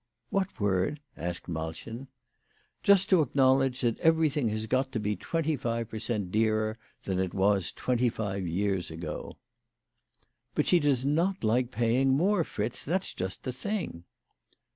"What 0.31 0.59
word?" 0.59 0.99
asked 1.29 1.47
Malchen." 1.47 2.07
Just 2.81 3.07
to 3.11 3.21
acknowledge 3.21 3.81
that 3.81 3.99
everything 3.99 4.49
has 4.49 4.65
got 4.65 4.91
to 4.93 4.99
be 4.99 5.15
twenty 5.15 5.55
five 5.55 5.89
per 5.89 5.99
cent, 5.99 6.31
dearer 6.31 6.79
than 7.03 7.19
it 7.19 7.35
was 7.35 7.71
twenty 7.71 8.09
five 8.09 8.47
years 8.47 8.89
ago." 8.89 9.37
"But 10.55 10.65
she 10.65 10.79
does 10.79 11.05
not 11.05 11.43
like 11.43 11.69
paying 11.69 12.17
more, 12.17 12.43
Fritz. 12.43 12.83
That's 12.83 13.13
just 13.13 13.43
the 13.43 13.51
thing." 13.53 14.05